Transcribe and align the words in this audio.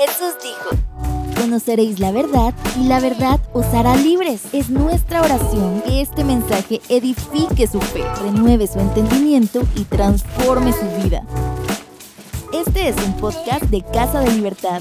Jesús 0.00 0.32
dijo, 0.42 0.70
conoceréis 1.36 2.00
la 2.00 2.10
verdad 2.10 2.54
y 2.80 2.84
la 2.84 3.00
verdad 3.00 3.38
os 3.52 3.66
hará 3.66 3.96
libres. 3.96 4.40
Es 4.54 4.70
nuestra 4.70 5.20
oración 5.20 5.82
que 5.82 6.00
este 6.00 6.24
mensaje 6.24 6.80
edifique 6.88 7.66
su 7.66 7.82
fe, 7.82 8.02
renueve 8.22 8.66
su 8.66 8.80
entendimiento 8.80 9.60
y 9.76 9.84
transforme 9.84 10.72
su 10.72 10.86
vida. 11.02 11.22
Este 12.54 12.88
es 12.88 12.96
un 12.96 13.14
podcast 13.18 13.64
de 13.64 13.84
Casa 13.92 14.20
de 14.20 14.32
Libertad. 14.32 14.80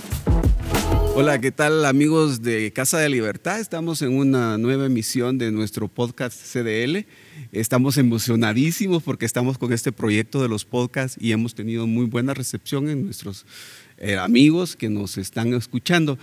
Hola, 1.16 1.42
¿qué 1.42 1.52
tal 1.52 1.84
amigos 1.84 2.42
de 2.42 2.72
Casa 2.72 3.00
de 3.00 3.10
Libertad? 3.10 3.60
Estamos 3.60 4.02
en 4.02 4.16
una 4.16 4.58
nueva 4.58 4.86
emisión 4.86 5.38
de 5.38 5.52
nuestro 5.52 5.90
podcast 5.90 6.40
CDL. 6.42 7.06
Estamos 7.52 7.98
emocionadísimos 7.98 9.04
porque 9.04 9.26
estamos 9.26 9.58
con 9.58 9.74
este 9.74 9.92
proyecto 9.92 10.42
de 10.42 10.48
los 10.48 10.64
podcasts 10.64 11.18
y 11.20 11.34
hemos 11.34 11.56
tenido 11.56 11.88
muy 11.88 12.06
buena 12.06 12.34
recepción 12.34 12.88
en 12.90 13.04
nuestros 13.04 13.46
eh, 14.00 14.18
amigos 14.18 14.76
que 14.76 14.90
nos 14.90 15.18
están 15.18 15.54
escuchando. 15.54 16.18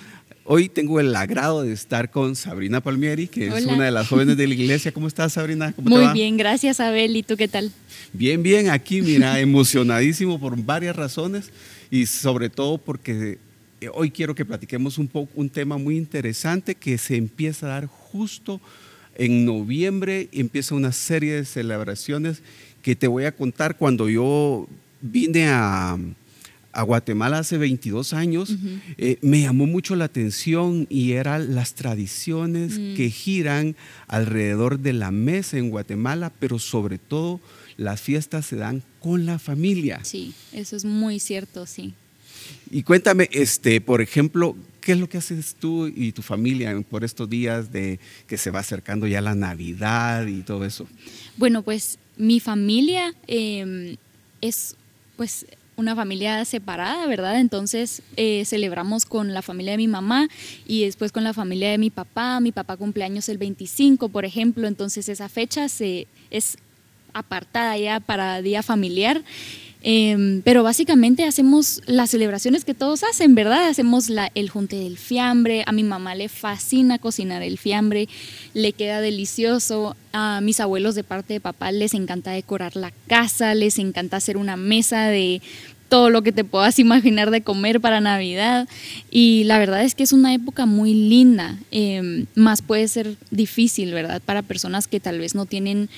Hoy 0.44 0.68
tengo 0.68 1.00
el 1.00 1.14
agrado 1.14 1.62
de 1.62 1.72
estar 1.72 2.10
con 2.10 2.36
Sabrina 2.36 2.80
Palmieri, 2.80 3.28
que 3.28 3.48
es 3.48 3.66
una 3.66 3.84
de 3.84 3.90
las 3.90 4.08
jóvenes 4.08 4.36
de 4.36 4.46
la 4.46 4.54
iglesia. 4.54 4.92
¿Cómo 4.92 5.08
estás, 5.08 5.34
Sabrina? 5.34 5.74
Muy 5.76 6.06
bien, 6.14 6.36
gracias, 6.36 6.80
Abel. 6.80 7.16
¿Y 7.16 7.22
tú 7.22 7.36
qué 7.36 7.48
tal? 7.48 7.72
Bien, 8.12 8.42
bien, 8.42 8.70
aquí, 8.70 9.02
mira, 9.02 9.40
emocionadísimo 9.40 10.38
por 10.38 10.56
varias 10.56 10.96
razones 10.96 11.50
y 11.90 12.06
sobre 12.06 12.48
todo 12.48 12.78
porque 12.78 13.38
eh, 13.80 13.88
hoy 13.92 14.10
quiero 14.10 14.34
que 14.34 14.44
platiquemos 14.44 14.98
un 14.98 15.08
poco 15.08 15.32
un 15.34 15.50
tema 15.50 15.76
muy 15.76 15.96
interesante 15.96 16.74
que 16.74 16.96
se 16.96 17.16
empieza 17.16 17.66
a 17.66 17.70
dar 17.70 17.86
justo 17.86 18.60
en 19.18 19.44
noviembre 19.44 20.28
empieza 20.32 20.74
una 20.74 20.92
serie 20.92 21.34
de 21.34 21.44
celebraciones 21.44 22.42
que 22.82 22.94
te 22.94 23.06
voy 23.06 23.24
a 23.24 23.32
contar 23.32 23.76
cuando 23.76 24.08
yo 24.08 24.68
vine 25.00 25.48
a, 25.48 25.98
Guatemala 26.82 27.38
hace 27.38 27.58
22 27.58 28.12
años, 28.12 28.56
eh, 28.98 29.18
me 29.22 29.40
llamó 29.40 29.66
mucho 29.66 29.96
la 29.96 30.06
atención 30.06 30.86
y 30.90 31.12
eran 31.12 31.54
las 31.54 31.74
tradiciones 31.74 32.78
mm. 32.78 32.94
que 32.94 33.10
giran 33.10 33.76
alrededor 34.08 34.80
de 34.80 34.92
la 34.92 35.10
mesa 35.10 35.58
en 35.58 35.70
Guatemala, 35.70 36.32
pero 36.38 36.58
sobre 36.58 36.98
todo 36.98 37.40
las 37.76 38.00
fiestas 38.00 38.46
se 38.46 38.56
dan 38.56 38.82
con 39.00 39.26
la 39.26 39.38
familia. 39.38 40.00
Sí, 40.02 40.34
eso 40.52 40.76
es 40.76 40.84
muy 40.84 41.20
cierto, 41.20 41.66
sí. 41.66 41.94
Y 42.70 42.82
cuéntame, 42.82 43.28
este, 43.32 43.80
por 43.80 44.00
ejemplo, 44.00 44.56
¿Qué 44.86 44.92
es 44.92 45.00
lo 45.00 45.08
que 45.08 45.18
haces 45.18 45.56
tú 45.58 45.88
y 45.88 46.12
tu 46.12 46.22
familia 46.22 46.80
por 46.88 47.02
estos 47.02 47.28
días 47.28 47.72
de 47.72 47.98
que 48.28 48.38
se 48.38 48.52
va 48.52 48.60
acercando 48.60 49.08
ya 49.08 49.20
la 49.20 49.34
Navidad 49.34 50.24
y 50.28 50.42
todo 50.42 50.64
eso? 50.64 50.86
Bueno, 51.36 51.62
pues 51.62 51.98
mi 52.16 52.38
familia 52.38 53.12
em, 53.26 53.96
es 54.40 54.76
pues 55.16 55.44
una 55.76 55.94
familia 55.94 56.44
separada, 56.44 57.06
¿verdad? 57.06 57.38
Entonces 57.40 58.02
eh, 58.16 58.44
celebramos 58.44 59.04
con 59.04 59.34
la 59.34 59.42
familia 59.42 59.72
de 59.72 59.78
mi 59.78 59.88
mamá 59.88 60.28
y 60.66 60.84
después 60.84 61.12
con 61.12 61.24
la 61.24 61.34
familia 61.34 61.70
de 61.70 61.78
mi 61.78 61.90
papá. 61.90 62.40
Mi 62.40 62.52
papá 62.52 62.76
cumpleaños 62.76 63.28
el 63.28 63.38
25, 63.38 64.08
por 64.08 64.24
ejemplo, 64.24 64.66
entonces 64.66 65.08
esa 65.08 65.28
fecha 65.28 65.68
se, 65.68 66.06
es 66.30 66.56
apartada 67.12 67.76
ya 67.76 68.00
para 68.00 68.42
día 68.42 68.62
familiar. 68.62 69.22
Em, 69.88 70.42
pero 70.42 70.64
básicamente 70.64 71.22
hacemos 71.22 71.80
las 71.86 72.10
celebraciones 72.10 72.64
que 72.64 72.74
todos 72.74 73.04
hacen, 73.04 73.36
¿verdad? 73.36 73.68
Hacemos 73.68 74.10
el 74.34 74.50
junte 74.50 74.74
del 74.74 74.98
fiambre. 74.98 75.62
A 75.64 75.70
mi 75.70 75.84
mamá 75.84 76.16
le 76.16 76.28
fascina 76.28 76.98
cocinar 76.98 77.44
el 77.44 77.56
fiambre, 77.56 78.08
le 78.52 78.72
queda 78.72 79.00
delicioso. 79.00 79.94
A 80.12 80.40
mis 80.40 80.58
abuelos 80.58 80.96
de 80.96 81.04
parte 81.04 81.34
de 81.34 81.40
papá 81.40 81.70
les 81.70 81.94
encanta 81.94 82.32
decorar 82.32 82.74
la 82.74 82.90
casa, 83.06 83.54
les 83.54 83.78
encanta 83.78 84.16
hacer 84.16 84.36
una 84.36 84.56
mesa 84.56 85.06
de 85.06 85.40
todo 85.88 86.10
lo 86.10 86.22
que 86.22 86.32
te 86.32 86.42
puedas 86.42 86.80
imaginar 86.80 87.30
de 87.30 87.42
comer 87.42 87.80
para 87.80 88.00
Navidad. 88.00 88.68
Y 89.12 89.44
la 89.44 89.60
verdad 89.60 89.84
es 89.84 89.94
que 89.94 90.02
es 90.02 90.12
una 90.12 90.34
época 90.34 90.66
muy 90.66 90.94
linda, 90.94 91.60
em, 91.70 92.26
más 92.34 92.60
puede 92.60 92.88
ser 92.88 93.14
difícil, 93.30 93.92
¿verdad? 93.94 94.20
Para 94.20 94.42
personas 94.42 94.88
que 94.88 94.98
tal 94.98 95.20
vez 95.20 95.36
no 95.36 95.46
tienen 95.46 95.88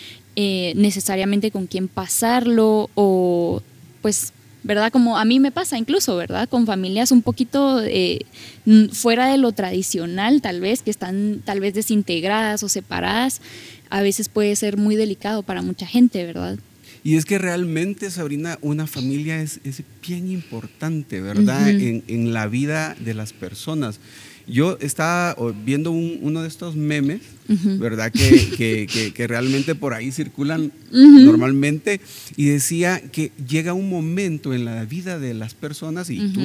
eh, 0.40 0.72
necesariamente 0.76 1.50
con 1.50 1.66
quién 1.66 1.88
pasarlo 1.88 2.90
o 2.94 3.60
pues, 4.02 4.32
¿verdad? 4.62 4.90
Como 4.92 5.18
a 5.18 5.24
mí 5.24 5.40
me 5.40 5.50
pasa 5.50 5.78
incluso, 5.78 6.16
¿verdad? 6.16 6.48
Con 6.48 6.66
familias 6.66 7.12
un 7.12 7.22
poquito 7.22 7.82
eh, 7.82 8.20
fuera 8.92 9.26
de 9.30 9.38
lo 9.38 9.52
tradicional, 9.52 10.42
tal 10.42 10.60
vez, 10.60 10.82
que 10.82 10.90
están 10.90 11.42
tal 11.44 11.60
vez 11.60 11.74
desintegradas 11.74 12.62
o 12.62 12.68
separadas, 12.68 13.40
a 13.90 14.02
veces 14.02 14.28
puede 14.28 14.54
ser 14.56 14.76
muy 14.76 14.96
delicado 14.96 15.42
para 15.42 15.62
mucha 15.62 15.86
gente, 15.86 16.24
¿verdad? 16.26 16.58
Y 17.04 17.16
es 17.16 17.24
que 17.24 17.38
realmente, 17.38 18.10
Sabrina, 18.10 18.58
una 18.60 18.86
familia 18.86 19.40
es, 19.40 19.60
bien 20.06 20.30
importante, 20.30 21.20
¿verdad? 21.20 21.68
en, 21.70 22.02
en, 22.06 22.32
la 22.34 22.48
vida 22.48 22.96
de 22.98 23.14
las 23.14 23.32
personas. 23.32 24.00
Yo 24.48 24.78
estaba 24.80 25.36
viendo 25.64 25.90
uno 25.90 26.42
de 26.42 26.48
estos 26.48 26.74
memes, 26.74 27.20
¿verdad? 27.78 28.12
Que, 28.56 29.26
realmente 29.28 29.74
por 29.74 29.94
ahí 29.94 30.10
circulan 30.10 30.72
normalmente. 30.90 32.00
Y 32.36 32.46
decía 32.46 33.00
que 33.00 33.32
llega 33.46 33.72
un 33.72 33.88
momento 33.88 34.54
en 34.54 34.64
la 34.64 34.84
vida 34.84 35.18
de 35.18 35.34
las 35.34 35.54
personas 35.54 36.10
y 36.10 36.18
tú 36.32 36.40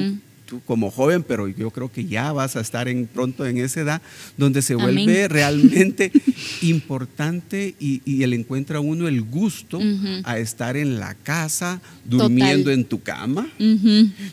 tú 0.46 0.60
como 0.66 0.90
joven, 0.90 1.22
pero 1.22 1.48
yo 1.48 1.70
creo 1.70 1.90
que 1.90 2.04
ya 2.04 2.32
vas 2.32 2.56
a 2.56 2.60
estar 2.60 2.88
en, 2.88 3.06
pronto 3.06 3.46
en 3.46 3.58
esa 3.58 3.80
edad, 3.80 4.02
donde 4.36 4.62
se 4.62 4.74
vuelve 4.74 5.28
realmente 5.28 6.12
importante 6.62 7.74
y, 7.78 8.02
y 8.04 8.24
le 8.26 8.36
encuentra 8.36 8.80
uno 8.80 9.08
el 9.08 9.22
gusto 9.22 9.80
a 10.24 10.38
estar 10.38 10.76
en 10.76 10.98
la 10.98 11.14
casa, 11.14 11.80
durmiendo 12.04 12.70
en 12.70 12.84
tu 12.84 13.02
cama, 13.02 13.48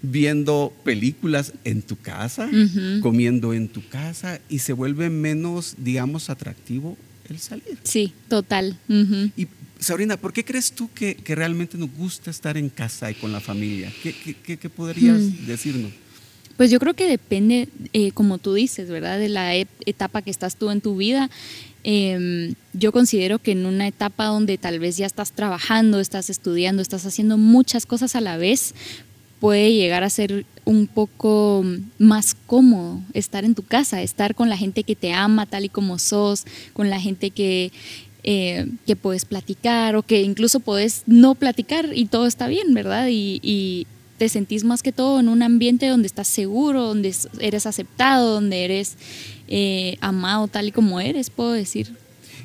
viendo 0.02 0.74
películas 0.84 1.54
en 1.64 1.82
tu 1.82 1.98
casa, 1.98 2.50
comiendo 3.02 3.54
en 3.54 3.68
tu 3.68 3.88
casa 3.88 4.40
y 4.50 4.60
se 4.60 4.74
vuelve 4.74 5.10
menos, 5.10 5.76
digamos, 5.78 6.30
atractivo 6.30 6.98
el 7.30 7.40
salir. 7.40 7.78
Sí, 7.84 8.14
total. 8.28 8.78
Y 8.88 9.48
Sabrina, 9.82 10.16
¿por 10.16 10.32
qué 10.32 10.46
crees 10.46 10.72
tú 10.74 10.92
que, 10.94 11.18
realmente 11.26 11.76
nos 11.76 11.92
gusta 11.92 12.30
estar 12.30 12.56
en 12.56 12.70
casa 12.70 13.10
y 13.10 13.16
con 13.16 13.32
la 13.32 13.40
familia? 13.40 13.92
¿Qué, 14.04 14.70
podrías 14.70 15.20
mm. 15.20 15.46
decirnos? 15.48 15.92
Pues 16.56 16.70
yo 16.70 16.80
creo 16.80 16.94
que 16.94 17.08
depende, 17.08 17.68
eh, 17.92 18.12
como 18.12 18.38
tú 18.38 18.54
dices, 18.54 18.90
¿verdad? 18.90 19.18
De 19.18 19.28
la 19.28 19.56
etapa 19.56 20.22
que 20.22 20.30
estás 20.30 20.56
tú 20.56 20.70
en 20.70 20.82
tu 20.82 20.98
vida. 20.98 21.32
Em, 21.84 22.54
yo 22.74 22.92
considero 22.92 23.40
que 23.40 23.54
en 23.54 23.66
una 23.66 23.88
etapa 23.88 24.26
donde 24.26 24.60
tal 24.60 24.78
vez 24.78 24.98
ya 24.98 25.08
estás 25.08 25.32
trabajando, 25.32 26.00
estás 26.00 26.30
estudiando, 26.30 26.84
estás 26.84 27.08
haciendo 27.08 27.40
muchas 27.40 27.88
cosas 27.88 28.16
a 28.16 28.22
la 28.22 28.38
vez, 28.38 28.76
puede 29.40 29.74
llegar 29.74 30.04
a 30.04 30.12
ser 30.12 30.46
un 30.66 30.86
poco 30.86 31.66
más 31.98 32.36
cómodo 32.46 33.02
estar 33.16 33.44
en 33.44 33.56
tu 33.56 33.64
casa, 33.64 34.04
estar 34.04 34.36
con 34.36 34.48
la 34.48 34.58
gente 34.58 34.84
que 34.84 34.96
te 34.96 35.14
ama 35.14 35.48
tal 35.48 35.66
y 35.66 35.70
como 35.70 35.98
sos, 35.98 36.46
con 36.74 36.92
la 36.92 37.02
gente 37.02 37.32
que 37.32 37.72
eh, 38.24 38.68
que 38.86 38.96
puedes 38.96 39.26
platicar 39.26 39.96
o 39.96 40.04
que 40.04 40.22
incluso 40.22 40.60
puedes 40.60 41.04
no 41.08 41.36
platicar 41.36 41.90
y 41.94 42.06
todo 42.06 42.28
está 42.28 42.48
bien, 42.48 42.74
¿verdad? 42.74 43.08
Y, 43.10 43.88
te 44.18 44.30
sentís 44.30 44.64
más 44.64 44.84
que 44.84 44.92
todo 44.92 45.20
en 45.20 45.28
un 45.28 45.42
ambiente 45.42 45.88
donde 45.88 46.06
estás 46.06 46.28
seguro, 46.28 46.84
donde 46.84 47.12
eres 47.40 47.66
aceptado, 47.66 48.36
donde 48.36 48.66
eres 48.66 48.96
eh, 49.48 49.98
amado 50.00 50.48
tal 50.48 50.68
y 50.68 50.72
como 50.72 51.00
eres, 51.00 51.32
puedo 51.32 51.54
decir. 51.54 51.92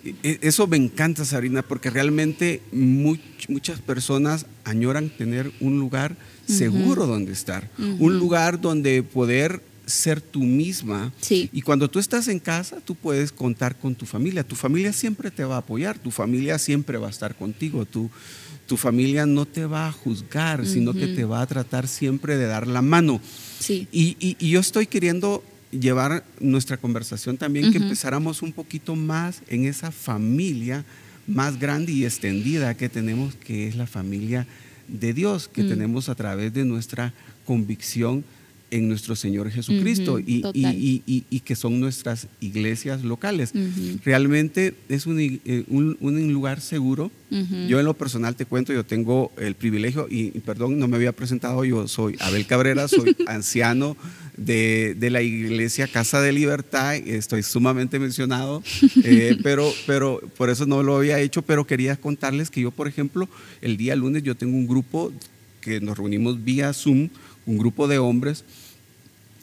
E, 0.03 0.15
e, 0.23 0.39
eso 0.41 0.67
me 0.67 0.79
encanta, 0.79 1.27
Sabrina, 1.27 1.61
porque 1.61 1.91
realmente 1.91 2.63
muchas 2.73 3.79
personas 3.81 4.47
añoran 4.65 5.11
tener 5.11 5.53
un 5.61 5.79
lugar 5.79 6.17
seguro 6.47 7.07
donde 7.07 7.33
estar, 7.33 7.69
un 7.79 8.19
lugar 8.19 8.61
donde 8.61 9.03
poder 9.03 9.61
ser 9.87 10.21
tú 10.21 10.43
misma. 10.43 11.13
Y 11.31 11.63
cuando 11.63 11.89
tú 11.89 11.99
estás 11.99 12.29
en 12.29 12.41
casa, 12.41 12.81
tú 12.85 12.95
puedes 12.95 13.33
contar 13.33 13.79
con 13.79 13.95
tu 13.95 14.05
familia. 14.05 14.43
Tu 14.43 14.57
familia 14.57 14.93
siempre 14.93 15.31
te 15.31 15.45
va 15.45 15.55
a 15.55 15.59
apoyar, 15.59 15.99
tu 15.99 16.11
familia 16.11 16.59
siempre 16.59 16.99
va 16.99 17.07
a 17.07 17.11
estar 17.11 17.37
contigo, 17.37 17.87
tu, 17.87 18.11
tu 18.67 18.77
familia 18.77 19.25
no 19.25 19.47
te 19.47 19.65
va 19.65 19.89
a 19.89 19.93
juzgar, 19.93 20.67
sino 20.67 20.93
que 20.93 21.07
te 21.07 21.25
va 21.25 21.41
a 21.41 21.47
tratar 21.47 21.87
siempre 21.87 22.37
de 22.37 22.47
dar 22.47 22.67
la 22.67 22.83
mano. 22.83 23.21
Sí. 23.61 23.87
Y, 23.93 24.37
yo 24.47 24.61
estoy 24.61 24.87
queriendo 24.87 25.43
llevar 25.71 26.25
nuestra 26.41 26.77
conversación 26.77 27.37
también, 27.37 27.71
que 27.71 27.79
empezáramos 27.79 28.43
un 28.43 28.53
poquito 28.53 28.97
más 28.97 29.43
en 29.49 29.67
esa 29.67 29.93
familia 29.93 30.85
más 31.29 31.59
grande 31.59 31.93
y 31.93 32.05
extendida 32.05 32.77
que 32.77 32.89
tenemos, 32.89 33.35
que 33.35 33.69
es 33.69 33.77
la 33.77 33.87
familia 33.87 34.47
de 34.89 35.13
Dios, 35.13 35.49
que 35.49 35.65
mm. 35.65 35.69
tenemos 35.69 36.09
a 36.09 36.15
través 36.15 36.53
de 36.53 36.65
nuestra 36.65 37.13
convicción 37.45 38.25
en 38.71 38.89
nuestro 38.89 39.15
Señor 39.15 39.51
Jesucristo 39.51 40.19
y, 40.19 40.43
y, 40.53 41.41
que 41.41 41.55
son 41.55 41.79
nuestras 41.79 42.27
iglesias 42.41 43.05
locales. 43.05 43.53
Realmente 44.05 44.75
es 44.89 45.07
un, 45.07 45.21
eh, 45.21 45.65
un, 45.69 46.33
lugar 46.33 46.61
seguro. 46.61 47.11
Yo 47.69 47.79
en 47.79 47.85
lo 47.85 47.95
personal 47.95 48.37
te 48.37 48.47
cuento, 48.47 48.73
yo 48.73 48.85
tengo 48.85 49.33
el 49.37 49.55
privilegio, 49.55 50.07
y, 50.11 50.31
perdón, 50.41 50.79
no 50.79 50.89
me 50.89 50.97
había 50.97 51.13
presentado, 51.13 51.65
yo 51.65 51.89
soy 51.89 52.17
Abel 52.21 52.47
Cabrera, 52.47 52.89
soy 52.89 53.17
anciano 53.27 53.97
de, 54.37 54.95
de, 54.99 55.11
la 55.11 55.23
iglesia 55.23 55.89
Casa 55.89 56.21
de 56.21 56.33
Libertad, 56.33 56.97
estoy 56.97 57.43
sumamente 57.43 57.99
mencionado, 57.99 58.63
eh, 59.03 59.39
pero, 59.43 59.73
pero 59.87 60.21
por 60.37 60.51
eso 60.51 60.67
no 60.67 60.83
lo 60.83 60.97
había 60.97 61.19
hecho, 61.21 61.43
pero 61.43 61.67
quería 61.67 61.97
contarles 61.97 62.51
que 62.51 62.61
yo, 62.61 62.71
por 62.71 62.87
ejemplo, 62.89 63.29
el 63.61 63.77
día 63.77 63.97
lunes 63.97 64.23
yo 64.23 64.35
tengo 64.35 64.57
un 64.57 64.67
grupo 64.67 65.13
que 65.61 65.81
nos 65.81 65.99
reunimos 65.99 66.45
vía 66.45 66.73
Zoom, 66.73 67.09
un 67.47 67.59
grupo 67.59 67.89
de 67.89 67.99
hombres 67.99 68.45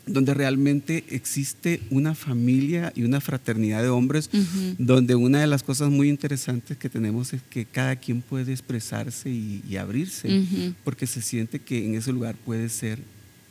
donde 0.06 0.34
realmente 0.34 1.06
existe 1.10 1.80
una 1.90 2.14
familia 2.14 2.92
y 2.96 3.04
una 3.04 3.22
fraternidad 3.22 3.82
de 3.82 3.90
hombres, 3.90 4.30
donde 4.78 5.16
una 5.16 5.40
de 5.40 5.48
las 5.48 5.64
cosas 5.64 5.90
muy 5.90 6.10
interesantes 6.10 6.78
que 6.78 6.90
tenemos 6.90 7.34
es 7.34 7.42
que 7.50 7.66
cada 7.66 7.96
quien 7.96 8.22
puede 8.22 8.52
expresarse 8.52 9.30
y, 9.30 9.78
abrirse, 9.78 10.44
porque 10.84 11.08
se 11.08 11.22
siente 11.22 11.60
que 11.60 11.86
en 11.86 11.96
ese 11.96 12.12
lugar 12.12 12.36
puede 12.36 12.70
ser 12.70 13.00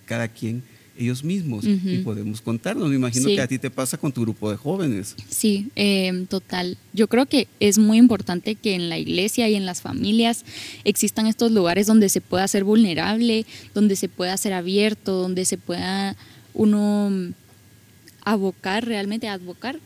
cada 0.04 0.28
quien 0.28 0.62
ellos 0.98 1.24
mismos 1.24 1.64
y 1.64 1.98
podemos 1.98 2.40
contarnos. 2.40 2.88
Me 2.88 2.96
imagino 2.96 3.26
que 3.26 3.40
a 3.40 3.46
ti 3.46 3.58
te 3.58 3.70
pasa 3.70 3.96
con 3.96 4.12
tu 4.12 4.22
grupo 4.22 4.50
de 4.50 4.56
jóvenes. 4.56 5.14
Sí, 5.28 5.68
em, 5.74 6.26
total. 6.26 6.76
Yo 6.92 7.08
creo 7.08 7.26
que 7.26 7.48
es 7.60 7.78
muy 7.78 7.98
importante 7.98 8.54
que 8.54 8.74
en 8.74 8.88
la 8.88 8.98
iglesia 8.98 9.48
y 9.48 9.54
en 9.54 9.66
las 9.66 9.80
familias 9.80 10.44
existan 10.84 11.26
estos 11.26 11.50
lugares 11.52 11.86
donde 11.86 12.08
se 12.08 12.20
pueda 12.20 12.46
ser 12.48 12.64
vulnerable, 12.64 13.46
donde 13.74 13.96
se 13.96 14.08
pueda 14.08 14.36
ser 14.36 14.52
abierto, 14.52 15.12
donde 15.12 15.44
se 15.44 15.58
pueda 15.58 16.16
uno 16.54 17.32
abocar, 18.24 18.84
realmente 18.84 19.28
advocar 19.28 19.80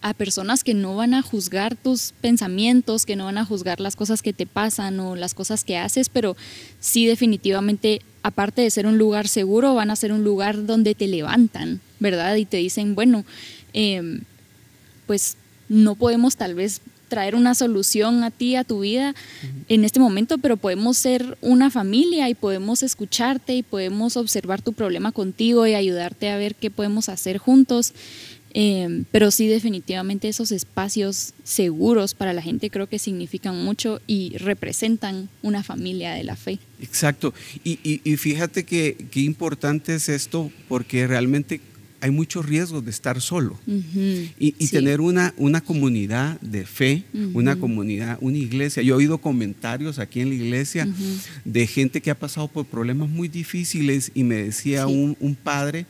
a 0.00 0.14
personas 0.14 0.62
que 0.62 0.74
no 0.74 0.96
van 0.96 1.14
a 1.14 1.22
juzgar 1.22 1.76
tus 1.76 2.12
pensamientos, 2.20 3.04
que 3.04 3.16
no 3.16 3.24
van 3.24 3.38
a 3.38 3.44
juzgar 3.44 3.80
las 3.80 3.96
cosas 3.96 4.22
que 4.22 4.32
te 4.32 4.46
pasan 4.46 5.00
o 5.00 5.16
las 5.16 5.34
cosas 5.34 5.64
que 5.64 5.76
haces, 5.76 6.08
pero 6.08 6.36
sí 6.80 7.06
definitivamente, 7.06 8.02
aparte 8.28 8.60
de 8.60 8.70
ser 8.70 8.86
un 8.86 8.98
lugar 8.98 9.26
seguro, 9.26 9.74
van 9.74 9.90
a 9.90 9.96
ser 9.96 10.12
un 10.12 10.22
lugar 10.22 10.66
donde 10.66 10.94
te 10.94 11.06
levantan, 11.06 11.80
¿verdad? 11.98 12.36
Y 12.36 12.44
te 12.44 12.58
dicen, 12.58 12.94
bueno, 12.94 13.24
em, 13.72 14.20
pues 15.06 15.36
no 15.68 15.94
podemos 15.94 16.36
tal 16.36 16.54
vez 16.54 16.82
traer 17.08 17.34
una 17.34 17.54
solución 17.54 18.22
a 18.22 18.30
ti, 18.30 18.54
a 18.54 18.64
tu 18.64 18.80
vida 18.80 19.14
en 19.68 19.84
este 19.84 19.98
momento, 19.98 20.36
pero 20.36 20.58
podemos 20.58 20.98
ser 20.98 21.38
una 21.40 21.70
familia 21.70 22.28
y 22.28 22.34
podemos 22.34 22.82
escucharte 22.82 23.54
y 23.54 23.62
podemos 23.62 24.18
observar 24.18 24.60
tu 24.60 24.74
problema 24.74 25.10
contigo 25.10 25.66
y 25.66 25.72
ayudarte 25.72 26.28
a 26.28 26.36
ver 26.36 26.54
qué 26.54 26.70
podemos 26.70 27.08
hacer 27.08 27.38
juntos. 27.38 27.94
Em, 28.54 29.04
pero 29.10 29.30
sí, 29.30 29.46
definitivamente 29.46 30.28
esos 30.28 30.52
espacios 30.52 31.34
seguros 31.44 32.14
para 32.14 32.32
la 32.32 32.42
gente 32.42 32.70
creo 32.70 32.88
que 32.88 32.98
significan 32.98 33.62
mucho 33.62 34.00
y 34.06 34.36
representan 34.38 35.28
una 35.42 35.62
familia 35.62 36.12
de 36.14 36.24
la 36.24 36.36
fe. 36.36 36.58
Exacto. 36.80 37.34
Y, 37.64 37.98
fíjate 38.16 38.64
que 38.64 38.96
qué 39.10 39.20
importante 39.20 39.94
es 39.94 40.08
esto 40.08 40.50
porque 40.68 41.06
realmente 41.06 41.60
hay 42.00 42.10
muchos 42.12 42.46
riesgos 42.46 42.84
de 42.84 42.90
estar 42.90 43.20
solo 43.20 43.58
y, 43.66 44.52
tener 44.68 45.00
una, 45.00 45.34
una 45.36 45.60
comunidad 45.60 46.40
de 46.40 46.64
fe, 46.64 47.04
una 47.34 47.56
comunidad, 47.56 48.18
una 48.20 48.38
iglesia. 48.38 48.82
Yo 48.82 48.94
he 48.94 48.98
oído 48.98 49.18
comentarios 49.18 49.98
aquí 49.98 50.20
en 50.20 50.28
la 50.30 50.34
iglesia 50.36 50.88
de 51.44 51.66
gente 51.66 52.00
que 52.00 52.10
ha 52.10 52.18
pasado 52.18 52.48
por 52.48 52.66
problemas 52.66 53.08
muy 53.08 53.28
difíciles 53.28 54.12
y 54.14 54.22
me 54.22 54.36
decía 54.36 54.86
un, 54.86 55.16
un 55.20 55.34
padre, 55.34 55.86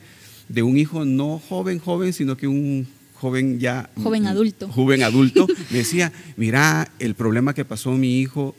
de 0.48 0.62
un 0.62 0.78
hijo 0.78 1.04
no 1.04 1.38
joven, 1.38 1.78
joven, 1.78 2.12
sino 2.12 2.36
que 2.36 2.46
un 2.46 2.86
joven 3.14 3.58
ya... 3.58 3.90
Joven 4.02 4.26
adulto. 4.26 4.68
Joven 4.68 5.02
adulto. 5.02 5.46
me 5.70 5.78
decía, 5.78 6.12
mira, 6.36 6.90
el 6.98 7.14
problema 7.14 7.54
que 7.54 7.64
pasó 7.64 7.92
mi 7.92 8.20
hijo 8.20 8.54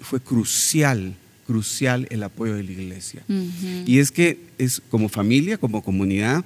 fue 0.00 0.20
crucial, 0.20 1.14
crucial 1.46 2.06
el 2.10 2.22
apoyo 2.22 2.54
de 2.54 2.64
la 2.64 2.72
iglesia. 2.72 3.22
Y 3.86 3.98
es 3.98 4.10
que 4.10 4.38
es 4.58 4.82
como 4.90 5.08
familia, 5.08 5.58
como 5.58 5.82
comunidad, 5.82 6.44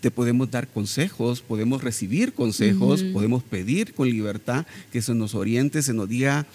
te 0.00 0.10
podemos 0.10 0.50
dar 0.50 0.66
consejos, 0.66 1.42
podemos 1.42 1.84
recibir 1.84 2.32
consejos, 2.32 3.02
podemos 3.02 3.42
pedir 3.42 3.92
con 3.92 4.08
libertad 4.08 4.66
que 4.92 5.02
se 5.02 5.14
nos 5.14 5.34
oriente, 5.34 5.82
se 5.82 5.92
nos 5.92 6.08
diga 6.08 6.46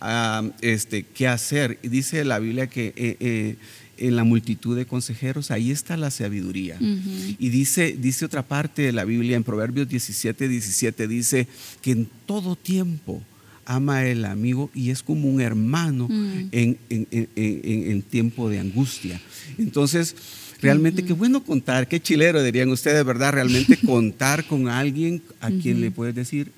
ah, 0.00 0.42
este, 0.60 1.04
qué 1.04 1.28
hacer. 1.28 1.78
Y 1.82 1.88
dice 1.88 2.24
la 2.24 2.40
Biblia 2.40 2.66
que 2.66 2.92
eh, 2.96 3.16
eh, 3.20 3.56
en 3.98 4.16
la 4.16 4.24
multitud 4.24 4.76
de 4.76 4.86
consejeros, 4.86 5.50
ahí 5.50 5.70
está 5.70 5.96
la 5.96 6.10
sabiduría. 6.10 6.76
Y 6.80 7.48
dice, 7.48 7.96
dice 7.98 8.24
otra 8.24 8.42
parte 8.42 8.82
de 8.82 8.92
la 8.92 9.04
Biblia, 9.04 9.36
en 9.36 9.44
Proverbios 9.44 9.88
17, 9.88 10.48
17, 10.48 11.08
dice 11.08 11.48
que 11.82 11.92
en 11.92 12.08
todo 12.26 12.56
tiempo 12.56 13.22
ama 13.64 14.06
el 14.06 14.24
amigo 14.24 14.70
y 14.74 14.90
es 14.90 15.02
como 15.02 15.28
un 15.28 15.40
hermano 15.40 16.08
mm. 16.08 16.48
en, 16.52 16.78
en, 16.88 18.02
tiempo 18.02 18.48
de 18.48 18.58
angustia. 18.60 19.20
Entonces, 19.58 20.16
realmente 20.62 21.04
qué 21.04 21.12
bueno 21.12 21.44
contar, 21.44 21.86
qué 21.86 22.00
chilero 22.00 22.42
dirían 22.42 22.70
ustedes, 22.70 23.04
¿verdad? 23.04 23.34
Realmente 23.34 23.76
contar 23.86 24.46
con 24.46 24.68
alguien 24.68 25.22
a 25.40 25.50
quien 25.50 25.82
le 25.82 25.90
puedes 25.90 26.14
decir 26.14 26.50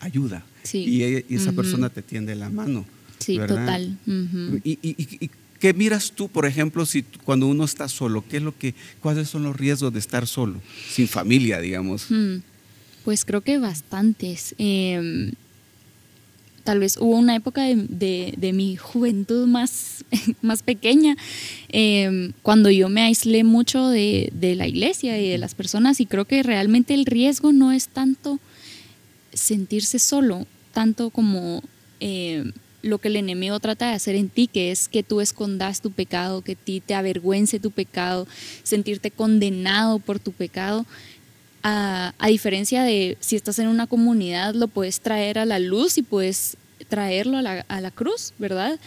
ayuda. 0.00 0.44
Y, 0.72 1.02
esa 1.34 1.52
persona 1.52 1.88
te 1.88 2.02
tiende 2.02 2.34
la 2.34 2.50
mano. 2.50 2.84
Sí, 3.18 3.38
total. 3.38 3.98
y, 4.62 4.78
y, 4.82 5.30
¿Qué 5.64 5.72
miras 5.72 6.12
tú, 6.12 6.28
por 6.28 6.44
ejemplo, 6.44 6.84
si 6.84 7.04
cuando 7.24 7.46
uno 7.46 7.64
está 7.64 7.88
solo? 7.88 8.22
¿Qué 8.28 8.36
es 8.36 8.42
lo 8.42 8.54
que, 8.54 8.74
¿Cuáles 9.00 9.30
son 9.30 9.44
los 9.44 9.56
riesgos 9.56 9.94
de 9.94 9.98
estar 9.98 10.26
solo, 10.26 10.60
sin 10.90 11.08
familia, 11.08 11.58
digamos? 11.58 12.04
Hmm, 12.10 12.42
pues 13.02 13.24
creo 13.24 13.40
que 13.40 13.56
bastantes. 13.56 14.54
Em, 14.58 15.32
tal 16.64 16.80
vez 16.80 16.98
hubo 16.98 17.16
una 17.16 17.34
época 17.34 17.62
de, 17.62 18.50
mi 18.52 18.76
juventud 18.76 19.46
más, 19.46 20.04
más 20.42 20.62
pequeña, 20.62 21.16
em, 21.70 22.34
cuando 22.42 22.68
yo 22.68 22.90
me 22.90 23.00
aislé 23.00 23.42
mucho 23.42 23.88
de, 23.88 24.30
la 24.58 24.68
iglesia 24.68 25.18
y 25.18 25.30
de 25.30 25.38
las 25.38 25.54
personas 25.54 25.98
y 25.98 26.04
creo 26.04 26.26
que 26.26 26.42
realmente 26.42 26.92
el 26.92 27.06
riesgo 27.06 27.54
no 27.54 27.72
es 27.72 27.88
tanto 27.88 28.38
sentirse 29.32 29.98
solo, 29.98 30.46
tanto 30.74 31.08
como 31.08 31.62
em, 32.00 32.52
lo 32.84 32.98
que 32.98 33.08
el 33.08 33.16
enemigo 33.16 33.58
trata 33.60 33.88
de 33.88 33.94
hacer 33.94 34.14
en 34.14 34.28
ti, 34.28 34.46
que 34.46 34.70
es 34.70 34.88
que 34.88 35.02
tú 35.02 35.20
escondas 35.20 35.80
tu 35.80 35.90
pecado, 35.90 36.42
que 36.42 36.54
ti 36.54 36.80
te 36.80 36.94
avergüence 36.94 37.58
tu 37.58 37.70
pecado, 37.70 38.28
sentirte 38.62 39.10
condenado 39.10 39.98
por 39.98 40.18
tu 40.18 40.32
pecado. 40.32 40.84
A, 41.62 42.12
diferencia 42.28 42.82
de 42.82 43.16
si 43.20 43.36
estás 43.36 43.58
en 43.58 43.68
una 43.68 43.86
comunidad, 43.86 44.54
lo 44.54 44.68
puedes 44.68 45.00
traer 45.00 45.38
a 45.38 45.46
la 45.46 45.58
luz 45.58 45.96
y 45.96 46.02
puedes 46.02 46.58
traerlo 46.88 47.38
a 47.38 47.42
la, 47.42 47.64
a 47.68 47.80
la 47.80 47.90
cruz, 47.90 48.34
¿verdad? 48.38 48.78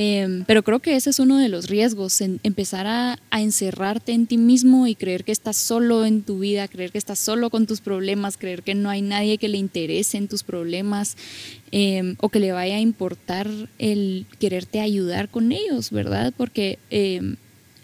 Em, 0.00 0.44
pero 0.44 0.62
creo 0.62 0.78
que 0.78 0.94
ese 0.94 1.10
es 1.10 1.18
uno 1.18 1.38
de 1.38 1.48
los 1.48 1.66
riesgos, 1.68 2.20
empezar 2.20 2.86
a, 2.86 3.18
encerrarte 3.32 4.12
en 4.12 4.28
ti 4.28 4.38
mismo 4.38 4.86
y 4.86 4.94
creer 4.94 5.24
que 5.24 5.32
estás 5.32 5.56
solo 5.56 6.04
en 6.04 6.22
tu 6.22 6.38
vida, 6.38 6.68
creer 6.68 6.92
que 6.92 6.98
estás 6.98 7.18
solo 7.18 7.50
con 7.50 7.66
tus 7.66 7.80
problemas, 7.80 8.36
creer 8.36 8.62
que 8.62 8.76
no 8.76 8.90
hay 8.90 9.02
nadie 9.02 9.38
que 9.38 9.48
le 9.48 9.58
interese 9.58 10.16
en 10.16 10.28
tus 10.28 10.44
problemas 10.44 11.16
em, 11.72 12.14
o 12.20 12.28
que 12.28 12.38
le 12.38 12.52
vaya 12.52 12.76
a 12.76 12.80
importar 12.80 13.48
el 13.80 14.26
quererte 14.38 14.78
ayudar 14.78 15.30
con 15.30 15.50
ellos, 15.50 15.90
¿verdad? 15.90 16.32
Porque 16.36 16.78
em, 16.90 17.34